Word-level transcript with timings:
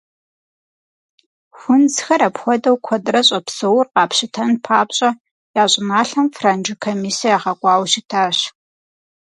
Хунзхэр 1.57 2.21
апхуэдэу 2.27 2.77
куэдрэ 2.85 3.21
щӏэпсэур 3.27 3.85
къапщытэн 3.93 4.51
папщӏэ, 4.65 5.09
я 5.61 5.65
щӏыналъэм 5.71 6.27
франджы 6.35 6.73
комиссэ 6.83 7.25
ягъэкӏуауэ 7.35 7.85
щытащ. 7.91 8.37